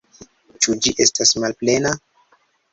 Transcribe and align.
Ĉu 0.65 0.75
ĝi 0.85 0.95
estas 1.07 1.35
malplena? 1.45 1.95